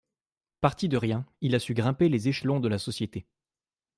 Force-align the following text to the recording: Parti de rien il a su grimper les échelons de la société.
Parti 0.61 0.89
de 0.89 0.97
rien 0.97 1.27
il 1.41 1.53
a 1.53 1.59
su 1.59 1.75
grimper 1.75 2.09
les 2.09 2.27
échelons 2.27 2.59
de 2.59 2.67
la 2.67 2.79
société. 2.79 3.27